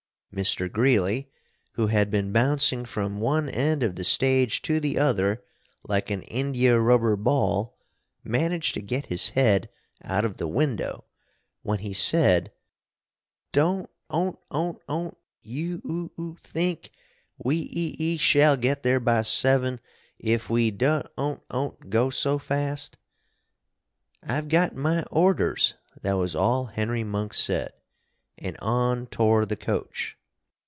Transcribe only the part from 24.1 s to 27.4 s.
"I've got my orders!" That was all Henry Monk